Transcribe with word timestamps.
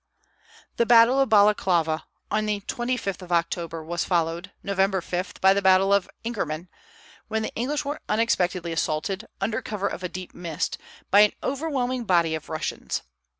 The 0.77 0.85
battle 0.87 1.19
of 1.21 1.29
Balaklava, 1.29 2.05
on 2.31 2.47
the 2.47 2.61
25th 2.61 3.21
of 3.21 3.31
October, 3.31 3.83
was 3.85 4.03
followed, 4.03 4.49
November 4.63 4.99
5, 4.99 5.35
by 5.41 5.53
the 5.53 5.61
battle 5.61 5.93
of 5.93 6.09
Inkerman, 6.25 6.69
when 7.27 7.43
the 7.43 7.53
English 7.53 7.85
were 7.85 8.01
unexpectedly 8.09 8.71
assaulted, 8.71 9.27
under 9.39 9.61
cover 9.61 9.87
of 9.87 10.01
a 10.01 10.09
deep 10.09 10.33
mist, 10.33 10.79
by 11.11 11.19
an 11.19 11.33
overwhelming 11.43 12.05
body 12.05 12.33
of 12.33 12.49
Russians. 12.49 13.03